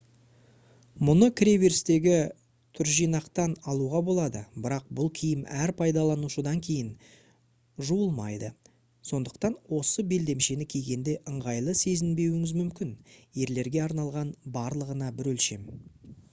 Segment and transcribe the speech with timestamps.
[1.07, 2.13] мұны кіре берістегі
[2.79, 6.89] түржинақтан алуға болады бірақ бұл киім әр пайдаланушыдан кейін
[7.91, 8.51] жуылмайды
[9.11, 12.99] сондықтан осы белдемшені кигенде ыңғайлы сезінбеуіңіз мүмкін
[13.45, 15.73] ерлерге арналған барлығына бір өлшем